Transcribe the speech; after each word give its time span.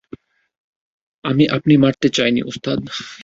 আমি 1.23 1.43
আপনি 1.57 1.73
মারতে 1.83 2.07
চাইনি, 2.17 2.41
ওস্তাদ! 2.43 2.79